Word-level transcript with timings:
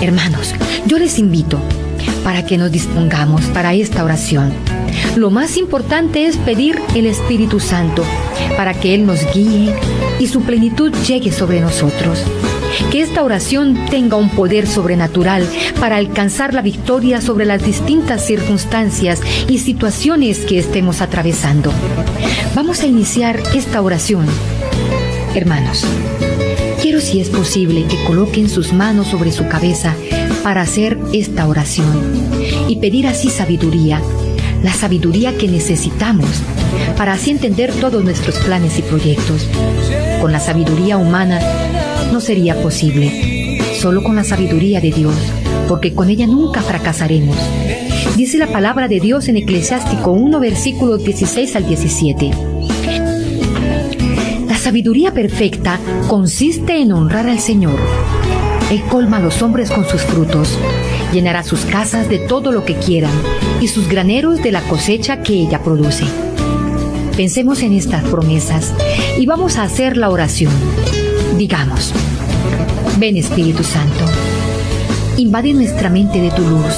Hermanos, 0.00 0.54
yo 0.86 0.98
les 0.98 1.18
invito 1.18 1.60
para 2.22 2.46
que 2.46 2.56
nos 2.56 2.70
dispongamos 2.70 3.42
para 3.46 3.74
esta 3.74 4.04
oración. 4.04 4.52
Lo 5.16 5.30
más 5.30 5.56
importante 5.56 6.26
es 6.26 6.36
pedir 6.36 6.80
el 6.94 7.06
Espíritu 7.06 7.58
Santo 7.58 8.04
para 8.56 8.74
que 8.74 8.94
Él 8.94 9.06
nos 9.06 9.20
guíe 9.34 9.74
y 10.20 10.28
su 10.28 10.42
plenitud 10.42 10.92
llegue 11.06 11.32
sobre 11.32 11.60
nosotros. 11.60 12.22
Que 12.92 13.02
esta 13.02 13.24
oración 13.24 13.86
tenga 13.90 14.16
un 14.16 14.30
poder 14.30 14.68
sobrenatural 14.68 15.44
para 15.80 15.96
alcanzar 15.96 16.54
la 16.54 16.62
victoria 16.62 17.20
sobre 17.20 17.44
las 17.44 17.64
distintas 17.64 18.24
circunstancias 18.24 19.20
y 19.48 19.58
situaciones 19.58 20.40
que 20.40 20.60
estemos 20.60 21.00
atravesando. 21.00 21.72
Vamos 22.54 22.82
a 22.82 22.86
iniciar 22.86 23.42
esta 23.52 23.82
oración. 23.82 24.26
Hermanos, 25.34 25.84
quiero 26.80 27.00
si 27.00 27.20
es 27.20 27.28
posible 27.28 27.84
que 27.84 28.02
coloquen 28.04 28.48
sus 28.48 28.72
manos 28.72 29.08
sobre 29.08 29.32
su 29.32 29.48
cabeza 29.48 29.94
para 30.42 30.62
hacer 30.62 30.98
esta 31.12 31.46
oración 31.46 31.86
y 32.68 32.76
pedir 32.76 33.06
así 33.06 33.30
sabiduría, 33.30 34.00
la 34.62 34.72
sabiduría 34.72 35.36
que 35.36 35.48
necesitamos 35.48 36.28
para 36.96 37.14
así 37.14 37.30
entender 37.30 37.72
todos 37.72 38.04
nuestros 38.04 38.36
planes 38.38 38.78
y 38.78 38.82
proyectos. 38.82 39.46
Con 40.20 40.32
la 40.32 40.40
sabiduría 40.40 40.96
humana 40.96 41.40
no 42.12 42.20
sería 42.20 42.60
posible, 42.62 43.60
solo 43.80 44.02
con 44.02 44.16
la 44.16 44.24
sabiduría 44.24 44.80
de 44.80 44.92
Dios, 44.92 45.14
porque 45.68 45.94
con 45.94 46.10
ella 46.10 46.26
nunca 46.26 46.62
fracasaremos. 46.62 47.36
Dice 48.16 48.38
la 48.38 48.48
palabra 48.48 48.88
de 48.88 49.00
Dios 49.00 49.28
en 49.28 49.36
Eclesiástico 49.36 50.12
1, 50.12 50.40
versículos 50.40 51.04
16 51.04 51.56
al 51.56 51.66
17. 51.66 52.47
Sabiduría 54.68 55.14
perfecta 55.14 55.80
consiste 56.08 56.82
en 56.82 56.92
honrar 56.92 57.26
al 57.26 57.38
Señor. 57.38 57.80
Él 58.70 58.82
colma 58.90 59.16
a 59.16 59.20
los 59.20 59.40
hombres 59.40 59.70
con 59.70 59.88
sus 59.88 60.02
frutos, 60.02 60.58
llenará 61.10 61.42
sus 61.42 61.64
casas 61.64 62.10
de 62.10 62.18
todo 62.18 62.52
lo 62.52 62.66
que 62.66 62.74
quieran 62.74 63.14
y 63.62 63.68
sus 63.68 63.88
graneros 63.88 64.42
de 64.42 64.52
la 64.52 64.60
cosecha 64.60 65.22
que 65.22 65.32
ella 65.32 65.62
produce. 65.62 66.04
Pensemos 67.16 67.62
en 67.62 67.72
estas 67.72 68.04
promesas 68.10 68.74
y 69.18 69.24
vamos 69.24 69.56
a 69.56 69.62
hacer 69.62 69.96
la 69.96 70.10
oración. 70.10 70.52
Digamos, 71.38 71.94
ven 72.98 73.16
Espíritu 73.16 73.64
Santo, 73.64 74.04
invade 75.16 75.54
nuestra 75.54 75.88
mente 75.88 76.20
de 76.20 76.30
tu 76.30 76.42
luz. 76.42 76.74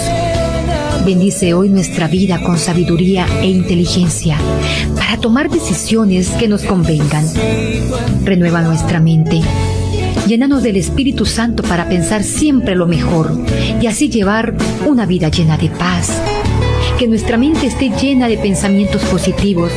Bendice 1.05 1.55
hoy 1.55 1.71
nuestra 1.71 2.09
vida 2.09 2.43
con 2.43 2.59
sabiduría 2.59 3.27
e 3.41 3.47
inteligencia 3.47 4.37
para 4.97 5.17
tomar 5.17 5.49
decisiones 5.49 6.29
que 6.31 6.47
nos 6.47 6.63
convengan. 6.63 7.25
Renueva 8.25 8.61
nuestra 8.61 9.01
mente. 9.01 9.41
Llénanos 10.27 10.63
del 10.63 10.77
Espíritu 10.77 11.25
Santo 11.25 11.63
para 11.63 11.89
pensar 11.89 12.23
siempre 12.23 12.75
lo 12.75 12.87
mejor 12.87 13.33
y 13.81 13.87
así 13.87 14.11
llevar 14.11 14.55
una 14.87 15.07
vida 15.07 15.31
llena 15.31 15.57
de 15.57 15.71
paz. 15.71 16.21
Que 16.99 17.09
nuestra 17.09 17.39
mente 17.39 17.67
esté 17.67 17.91
llena 17.91 18.29
de 18.29 18.37
pensamientos 18.37 19.03
positivos 19.05 19.73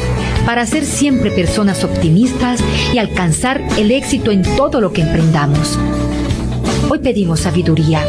para 0.45 0.65
ser 0.65 0.85
siempre 0.85 1.31
personas 1.31 1.85
optimistas 1.85 2.59
y 2.93 2.97
alcanzar 2.97 3.63
el 3.77 3.91
éxito 3.91 4.31
en 4.31 4.41
todo 4.57 4.81
lo 4.81 4.91
que 4.91 5.01
emprendamos. 5.01 5.79
Hoy 6.89 6.99
pedimos 6.99 7.39
sabiduría, 7.39 8.01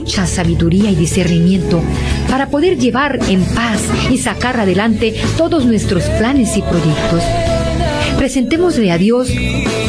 mucha 0.00 0.26
sabiduría 0.26 0.90
y 0.90 0.94
discernimiento 0.94 1.82
para 2.30 2.48
poder 2.48 2.78
llevar 2.78 3.20
en 3.28 3.44
paz 3.44 3.82
y 4.10 4.16
sacar 4.16 4.58
adelante 4.58 5.14
todos 5.36 5.66
nuestros 5.66 6.04
planes 6.04 6.56
y 6.56 6.62
proyectos. 6.62 7.22
Presentémosle 8.16 8.92
a 8.92 8.96
Dios 8.96 9.28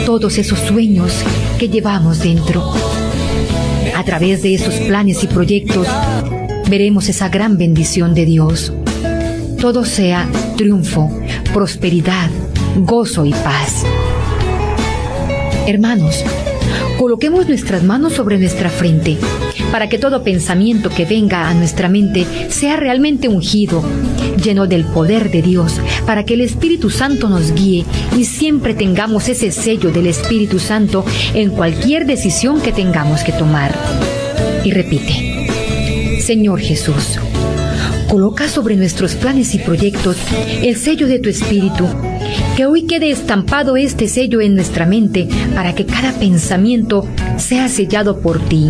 todos 0.05 0.37
esos 0.37 0.59
sueños 0.59 1.13
que 1.57 1.69
llevamos 1.69 2.19
dentro. 2.19 2.73
A 3.95 4.03
través 4.03 4.43
de 4.43 4.53
esos 4.53 4.73
planes 4.81 5.23
y 5.23 5.27
proyectos 5.27 5.87
veremos 6.69 7.07
esa 7.07 7.29
gran 7.29 7.57
bendición 7.57 8.13
de 8.13 8.25
Dios. 8.25 8.73
Todo 9.61 9.85
sea 9.85 10.27
triunfo, 10.57 11.09
prosperidad, 11.53 12.29
gozo 12.75 13.25
y 13.25 13.31
paz. 13.31 13.85
Hermanos, 15.67 16.25
coloquemos 16.97 17.47
nuestras 17.47 17.83
manos 17.83 18.13
sobre 18.13 18.37
nuestra 18.37 18.69
frente 18.69 19.17
para 19.71 19.89
que 19.89 19.97
todo 19.97 20.23
pensamiento 20.23 20.89
que 20.89 21.05
venga 21.05 21.49
a 21.49 21.53
nuestra 21.53 21.89
mente 21.89 22.25
sea 22.49 22.77
realmente 22.77 23.27
ungido, 23.27 23.83
lleno 24.43 24.67
del 24.67 24.85
poder 24.85 25.31
de 25.31 25.41
Dios, 25.41 25.79
para 26.05 26.25
que 26.25 26.33
el 26.35 26.41
Espíritu 26.41 26.89
Santo 26.89 27.29
nos 27.29 27.53
guíe 27.53 27.85
y 28.17 28.25
siempre 28.25 28.73
tengamos 28.73 29.29
ese 29.29 29.51
sello 29.51 29.91
del 29.91 30.07
Espíritu 30.07 30.59
Santo 30.59 31.05
en 31.33 31.49
cualquier 31.49 32.05
decisión 32.05 32.61
que 32.61 32.71
tengamos 32.71 33.21
que 33.21 33.31
tomar. 33.31 33.73
Y 34.63 34.71
repite, 34.71 35.47
Señor 36.21 36.59
Jesús, 36.59 37.19
Coloca 38.11 38.49
sobre 38.49 38.75
nuestros 38.75 39.15
planes 39.15 39.55
y 39.55 39.59
proyectos 39.59 40.17
el 40.61 40.75
sello 40.75 41.07
de 41.07 41.19
tu 41.19 41.29
espíritu. 41.29 41.87
Que 42.61 42.67
hoy 42.67 42.83
quede 42.83 43.09
estampado 43.09 43.75
este 43.75 44.07
sello 44.07 44.39
en 44.39 44.53
nuestra 44.53 44.85
mente 44.85 45.27
para 45.55 45.73
que 45.73 45.87
cada 45.87 46.13
pensamiento 46.13 47.07
sea 47.37 47.67
sellado 47.67 48.19
por 48.19 48.37
ti 48.37 48.69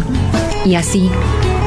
y 0.66 0.76
así 0.76 1.10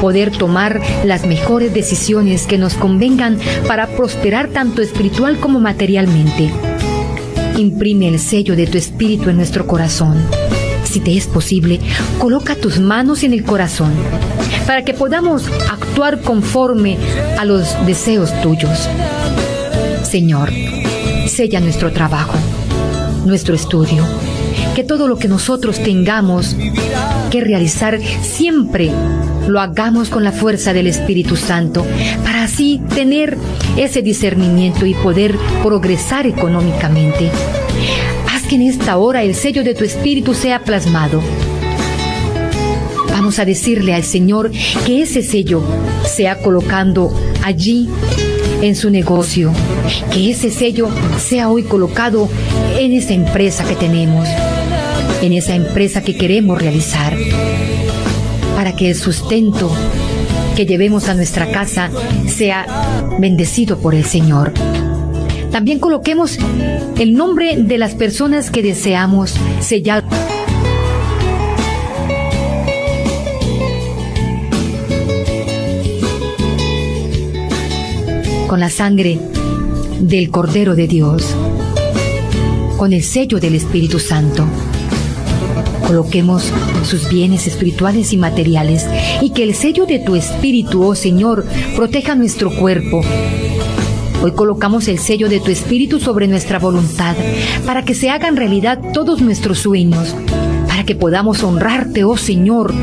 poder 0.01 0.31
tomar 0.31 0.81
las 1.03 1.27
mejores 1.27 1.71
decisiones 1.71 2.47
que 2.47 2.57
nos 2.57 2.73
convengan 2.73 3.37
para 3.67 3.85
prosperar 3.85 4.47
tanto 4.47 4.81
espiritual 4.81 5.39
como 5.39 5.59
materialmente. 5.59 6.49
Imprime 7.57 8.07
el 8.07 8.17
sello 8.17 8.55
de 8.55 8.65
tu 8.65 8.79
espíritu 8.79 9.29
en 9.29 9.37
nuestro 9.37 9.67
corazón. 9.67 10.17
Si 10.83 11.01
te 11.01 11.15
es 11.15 11.27
posible, 11.27 11.79
coloca 12.17 12.55
tus 12.55 12.79
manos 12.79 13.21
en 13.21 13.33
el 13.33 13.43
corazón 13.43 13.93
para 14.65 14.83
que 14.83 14.95
podamos 14.95 15.45
actuar 15.69 16.21
conforme 16.21 16.97
a 17.37 17.45
los 17.45 17.85
deseos 17.85 18.31
tuyos. 18.41 18.89
Señor, 20.01 20.49
sella 21.35 21.59
nuestro 21.59 21.91
trabajo, 21.91 22.37
nuestro 23.25 23.55
estudio, 23.55 24.05
que 24.73 24.85
todo 24.85 25.09
lo 25.09 25.17
que 25.17 25.27
nosotros 25.27 25.83
tengamos 25.83 26.55
que 27.29 27.41
realizar 27.41 27.99
siempre 28.21 28.89
lo 29.45 29.59
hagamos 29.59 30.09
con 30.09 30.23
la 30.23 30.31
fuerza 30.31 30.71
del 30.71 30.87
Espíritu 30.87 31.35
Santo, 31.35 31.85
para 32.23 32.43
así 32.43 32.81
tener 32.95 33.37
ese 33.75 34.01
discernimiento 34.01 34.85
y 34.85 34.93
poder 34.93 35.35
progresar 35.61 36.25
económicamente. 36.25 37.29
Haz 38.33 38.43
que 38.43 38.55
en 38.55 38.61
esta 38.61 38.95
hora 38.95 39.21
el 39.21 39.35
sello 39.35 39.65
de 39.65 39.75
tu 39.75 39.83
Espíritu 39.83 40.33
sea 40.33 40.63
plasmado 40.63 41.21
Vamos 43.15 43.39
a 43.39 43.45
decirle 43.45 43.93
al 43.93 44.03
Señor 44.03 44.51
que 44.85 45.01
ese 45.01 45.23
sello 45.23 45.63
sea 46.05 46.37
colocando 46.39 47.11
allí 47.43 47.89
en 48.61 48.75
su 48.75 48.89
negocio, 48.89 49.51
que 50.11 50.31
ese 50.31 50.51
sello 50.51 50.89
sea 51.17 51.49
hoy 51.49 51.63
colocado 51.63 52.29
en 52.77 52.93
esa 52.93 53.13
empresa 53.13 53.63
que 53.65 53.75
tenemos, 53.75 54.27
en 55.21 55.33
esa 55.33 55.55
empresa 55.55 56.01
que 56.01 56.15
queremos 56.15 56.61
realizar, 56.61 57.15
para 58.55 58.75
que 58.75 58.89
el 58.89 58.95
sustento 58.95 59.71
que 60.55 60.65
llevemos 60.65 61.09
a 61.09 61.13
nuestra 61.13 61.51
casa 61.51 61.89
sea 62.27 62.65
bendecido 63.19 63.77
por 63.77 63.93
el 63.93 64.05
Señor. 64.05 64.53
También 65.51 65.79
coloquemos 65.79 66.37
el 66.97 67.13
nombre 67.13 67.57
de 67.57 67.77
las 67.77 67.95
personas 67.95 68.49
que 68.51 68.61
deseamos 68.61 69.35
sellar. 69.61 70.03
Con 78.47 78.59
la 78.59 78.69
sangre 78.69 79.19
del 79.99 80.29
Cordero 80.29 80.75
de 80.75 80.87
Dios, 80.87 81.35
con 82.77 82.93
el 82.93 83.03
sello 83.03 83.39
del 83.39 83.55
Espíritu 83.55 83.99
Santo. 83.99 84.45
Coloquemos 85.87 86.51
sus 86.83 87.09
bienes 87.09 87.47
espirituales 87.47 88.13
y 88.13 88.17
materiales 88.17 88.85
y 89.21 89.31
que 89.31 89.43
el 89.43 89.55
sello 89.55 89.85
de 89.85 89.99
tu 89.99 90.15
Espíritu, 90.15 90.83
oh 90.83 90.95
Señor, 90.95 91.45
proteja 91.75 92.15
nuestro 92.15 92.55
cuerpo. 92.55 93.01
Hoy 94.21 94.31
colocamos 94.31 94.87
el 94.87 94.99
sello 94.99 95.29
de 95.29 95.39
tu 95.39 95.51
Espíritu 95.51 95.99
sobre 95.99 96.27
nuestra 96.27 96.59
voluntad 96.59 97.15
para 97.65 97.83
que 97.83 97.95
se 97.95 98.09
hagan 98.09 98.35
realidad 98.35 98.79
todos 98.93 99.21
nuestros 99.21 99.59
sueños, 99.59 100.15
para 100.67 100.83
que 100.83 100.95
podamos 100.95 101.43
honrarte, 101.43 102.03
oh 102.03 102.17
Señor, 102.17 102.73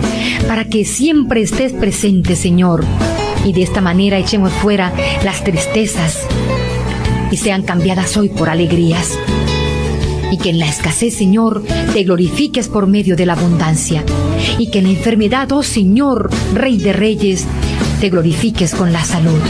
para 0.47 0.65
que 0.65 0.85
siempre 0.85 1.43
estés 1.43 1.73
presente, 1.73 2.37
Señor 2.37 2.85
y 3.45 3.53
de 3.53 3.63
esta 3.63 3.81
manera 3.81 4.19
echemos 4.19 4.53
fuera 4.53 4.93
las 5.25 5.43
tristezas 5.45 6.27
y 7.31 7.37
sean 7.37 7.63
cambiadas 7.63 8.17
hoy 8.17 8.29
por 8.29 8.49
alegrías. 8.49 9.19
Y 10.31 10.39
que 10.39 10.51
en 10.51 10.59
la 10.59 10.67
escasez, 10.67 11.15
Señor, 11.15 11.63
te 11.93 12.05
glorifiques 12.05 12.69
por 12.69 12.87
medio 12.87 13.17
de 13.17 13.27
la 13.27 13.35
abundancia. 13.35 14.03
Y 14.59 14.71
que 14.71 14.79
en 14.79 14.85
la 14.85 14.91
enfermedad, 14.91 15.53
oh 15.53 15.63
Señor, 15.63 16.31
Rey 16.55 16.79
de 16.79 16.93
Reyes, 16.93 17.47
te 18.01 18.09
glorifiques 18.09 18.75
con 18.75 18.93
la 18.93 19.05
salud. 19.05 19.41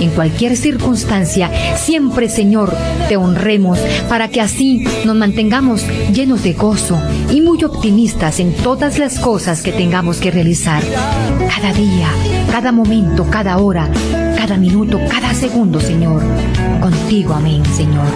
En 0.00 0.10
cualquier 0.10 0.56
circunstancia, 0.56 1.50
siempre, 1.76 2.28
Señor, 2.28 2.74
te 3.08 3.16
honremos 3.16 3.78
para 4.08 4.28
que 4.28 4.40
así 4.40 4.84
nos 5.04 5.14
mantengamos 5.14 5.86
llenos 6.12 6.42
de 6.42 6.54
gozo 6.54 7.00
y 7.30 7.40
muy 7.40 7.62
optimistas 7.64 8.40
en 8.40 8.54
todas 8.54 8.98
las 8.98 9.18
cosas 9.18 9.62
que 9.62 9.72
tengamos 9.72 10.18
que 10.18 10.30
realizar. 10.30 10.82
Cada 11.54 11.72
día, 11.72 12.08
cada 12.50 12.72
momento, 12.72 13.26
cada 13.30 13.58
hora, 13.58 13.90
cada 14.36 14.56
minuto, 14.56 14.98
cada 15.10 15.34
segundo, 15.34 15.80
Señor. 15.80 16.22
Contigo, 16.80 17.34
amén, 17.34 17.62
Señor. 17.76 18.06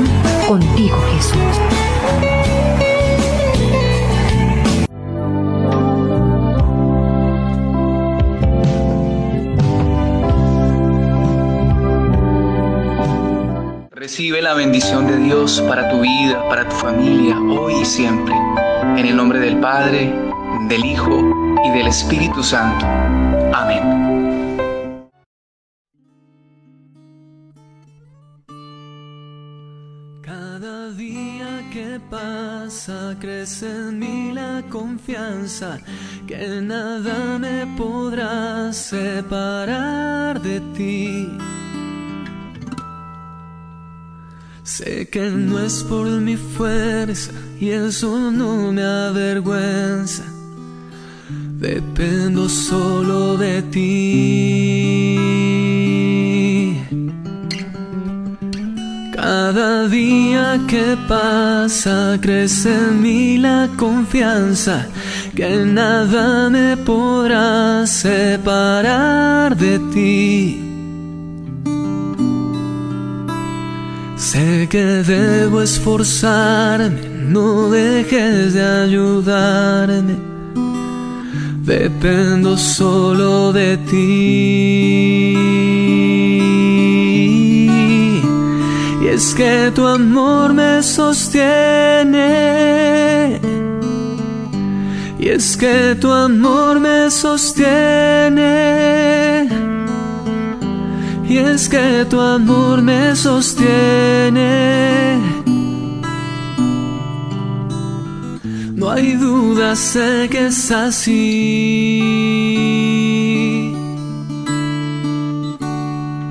Contigo, 0.49 0.97
Jesús. 1.15 1.94
Recibe 14.15 14.43
la 14.43 14.55
bendición 14.55 15.09
de 15.09 15.17
Dios 15.17 15.61
para 15.67 15.89
tu 15.89 16.01
vida, 16.03 16.49
para 16.49 16.69
tu 16.69 16.77
familia, 16.77 17.37
hoy 17.37 17.81
y 17.83 17.85
siempre. 17.85 18.33
En 18.97 19.07
el 19.07 19.17
nombre 19.17 19.41
del 19.41 19.59
Padre, 19.59 20.15
del 20.69 20.85
Hijo 20.85 21.19
y 21.65 21.71
del 21.71 21.89
Espíritu 21.89 22.41
Santo. 22.41 22.87
Amén. 23.53 23.83
Cada 30.23 30.91
día 30.93 31.69
que 31.73 32.01
pasa 32.09 33.17
crece 33.19 33.67
en 33.67 33.99
mí 33.99 34.31
la 34.33 34.63
confianza 34.71 35.81
que 36.29 36.61
nada 36.63 37.37
me 37.41 37.67
podrá 37.77 38.73
separar 38.73 40.41
de 40.41 40.61
ti. 40.77 41.37
Sé 44.65 45.09
que 45.11 45.29
no 45.29 45.59
es 45.61 45.85
por 45.85 46.07
mi 46.07 46.37
fuerza 46.39 47.33
y 47.61 47.69
eso 47.69 48.31
no 48.31 48.73
me 48.73 48.83
avergüenza. 48.83 50.25
Dependo 51.59 52.49
solo 52.49 53.37
de 53.37 53.61
ti. 53.61 55.19
Cada 59.15 59.87
día 59.89 60.59
que 60.67 60.97
pasa 61.09 62.19
crece 62.23 62.75
en 62.75 63.03
mí 63.03 63.37
la 63.37 63.69
confianza 63.77 64.87
que 65.37 65.65
nada 65.67 66.49
me 66.49 66.75
podrá 66.79 67.87
separar 67.87 69.55
de 69.57 69.79
ti. 69.93 70.64
Sé 74.35 74.67
que 74.69 74.85
debo 75.07 75.63
esforzarme, 75.63 77.03
no 77.29 77.71
dejes 77.71 78.55
de 78.55 78.65
ayudarme. 78.85 80.17
Dependo 81.63 82.57
solo 82.57 83.53
de 83.53 83.77
ti. 83.77 85.37
Y 89.03 89.07
es 89.07 89.33
que 89.37 89.71
tu 89.73 89.87
amor 89.87 90.53
me 90.53 90.83
sostiene. 90.83 92.21
Y 95.17 95.29
es 95.29 95.57
que 95.57 95.95
tu 95.95 96.11
amor 96.11 96.81
me 96.81 97.09
sostiene 97.09 98.65
y 101.35 101.39
es 101.39 101.69
que 101.69 102.07
tu 102.09 102.21
amor 102.21 102.81
me 102.81 103.17
sostiene. 103.17 104.53
No 108.77 108.89
hay 108.89 109.15
duda, 109.15 109.75
sé 109.75 110.29
que 110.31 110.47
es 110.47 110.71
así. 110.71 112.01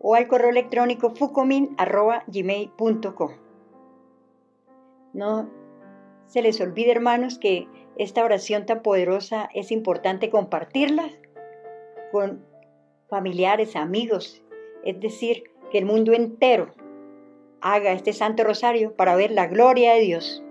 o 0.00 0.14
al 0.14 0.28
correo 0.28 0.50
electrónico 0.50 1.14
fucomin.gmail.com. 1.14 3.30
No 5.14 5.48
se 6.26 6.42
les 6.42 6.60
olvide, 6.60 6.90
hermanos, 6.90 7.38
que 7.38 7.66
esta 7.96 8.22
oración 8.24 8.66
tan 8.66 8.82
poderosa 8.82 9.48
es 9.54 9.70
importante 9.70 10.30
compartirla 10.30 11.08
con 12.10 12.44
familiares, 13.08 13.76
amigos, 13.76 14.42
es 14.84 15.00
decir, 15.00 15.44
que 15.70 15.78
el 15.78 15.86
mundo 15.86 16.12
entero 16.12 16.74
haga 17.60 17.92
este 17.92 18.12
Santo 18.12 18.42
Rosario 18.44 18.94
para 18.94 19.16
ver 19.16 19.30
la 19.30 19.46
gloria 19.46 19.94
de 19.94 20.00
Dios. 20.00 20.42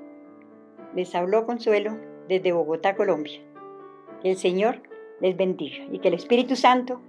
Les 0.95 1.13
habló 1.13 1.45
Consuelo 1.45 1.95
desde 2.27 2.53
Bogotá, 2.53 2.95
Colombia. 2.95 3.39
Que 4.23 4.31
el 4.31 4.37
Señor 4.37 4.81
les 5.19 5.37
bendiga 5.37 5.85
y 5.91 5.99
que 5.99 6.07
el 6.07 6.15
Espíritu 6.15 6.55
Santo 6.55 7.01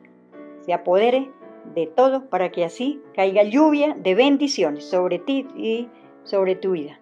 se 0.60 0.72
apodere 0.72 1.30
de 1.74 1.86
todo 1.86 2.28
para 2.28 2.50
que 2.50 2.64
así 2.64 3.00
caiga 3.14 3.42
lluvia 3.44 3.96
de 3.98 4.14
bendiciones 4.14 4.84
sobre 4.84 5.18
ti 5.18 5.46
y 5.56 5.88
sobre 6.24 6.56
tu 6.56 6.72
vida. 6.72 7.00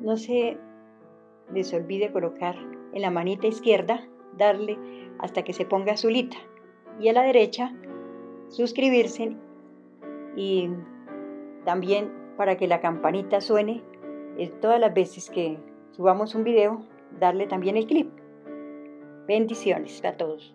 No 0.00 0.16
se 0.16 0.56
les 1.52 1.72
olvide 1.74 2.12
colocar 2.12 2.56
en 2.92 3.02
la 3.02 3.10
manita 3.10 3.46
izquierda, 3.46 4.06
darle 4.36 4.78
hasta 5.18 5.42
que 5.42 5.52
se 5.52 5.64
ponga 5.64 5.94
azulita 5.94 6.36
y 7.00 7.08
a 7.08 7.12
la 7.12 7.22
derecha 7.22 7.74
suscribirse 8.48 9.36
y 10.36 10.70
también 11.64 12.12
para 12.36 12.56
que 12.56 12.66
la 12.66 12.80
campanita 12.80 13.40
suene 13.40 13.82
todas 14.60 14.80
las 14.80 14.94
veces 14.94 15.28
que 15.28 15.58
subamos 15.92 16.34
un 16.34 16.44
video 16.44 16.80
darle 17.18 17.46
también 17.46 17.76
el 17.76 17.86
clip. 17.86 18.10
Bendiciones 19.26 20.04
a 20.04 20.16
todos. 20.16 20.54